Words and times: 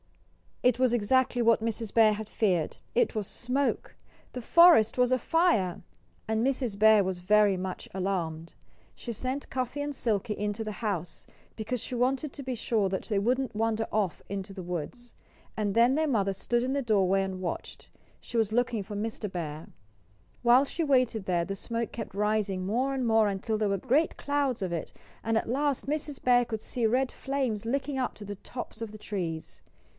It 0.63 0.77
was 0.79 0.93
exactly 0.93 1.41
what 1.41 1.61
Mrs. 1.63 1.91
Bear 1.93 2.13
had 2.13 2.29
feared 2.29 2.77
it 2.95 3.13
was 3.13 3.27
smoke! 3.27 3.95
The 4.33 4.41
forest 4.41 4.95
was 4.97 5.11
afire! 5.11 5.81
And 6.27 6.45
Mrs. 6.45 6.77
Bear 6.77 7.03
was 7.03 7.19
very 7.19 7.57
much 7.57 7.87
alarmed. 7.93 8.53
She 8.95 9.11
sent 9.11 9.49
Cuffy 9.51 9.81
and 9.81 9.93
Silkie 9.95 10.37
into 10.37 10.63
the 10.63 10.71
house, 10.73 11.25
because 11.55 11.81
she 11.81 11.93
wanted 11.95 12.33
to 12.33 12.43
be 12.43 12.53
sure 12.55 12.89
that 12.89 13.05
they 13.05 13.17
wouldn't 13.19 13.55
wander 13.55 13.87
off 13.91 14.23
into 14.27 14.53
the 14.53 14.63
woods. 14.63 15.13
And 15.55 15.75
then 15.75 15.93
their 15.93 16.07
mother 16.07 16.33
stood 16.33 16.63
in 16.63 16.73
the 16.73 16.81
doorway 16.81 17.21
and 17.23 17.41
watched. 17.41 17.89
She 18.19 18.37
was 18.37 18.51
looking 18.51 18.81
for 18.81 18.95
Mr. 18.95 19.31
Bear. 19.31 19.67
While 20.41 20.65
she 20.65 20.83
waited 20.83 21.25
there 21.25 21.45
the 21.45 21.55
smoke 21.55 21.91
kept 21.91 22.15
rising 22.15 22.65
more 22.65 22.93
and 22.95 23.05
more 23.05 23.27
until 23.27 23.57
there 23.57 23.69
were 23.69 23.77
great 23.77 24.17
clouds 24.17 24.63
of 24.63 24.73
it; 24.73 24.93
and 25.23 25.37
at 25.37 25.49
last 25.49 25.85
Mrs. 25.85 26.21
Bear 26.23 26.43
could 26.45 26.61
see 26.61 26.87
red 26.87 27.11
flames 27.11 27.65
licking 27.65 27.99
up 27.99 28.15
to 28.15 28.25
the 28.25 28.35
tops 28.37 28.81
of 28.81 28.91
the 28.91 28.97
trees. 28.99 29.61